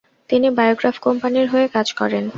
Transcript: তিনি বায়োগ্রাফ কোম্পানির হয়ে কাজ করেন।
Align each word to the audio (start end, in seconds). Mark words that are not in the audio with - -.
তিনি 0.29 0.47
বায়োগ্রাফ 0.57 0.95
কোম্পানির 0.99 1.47
হয়ে 1.53 1.67
কাজ 1.75 1.87
করেন। 1.93 2.25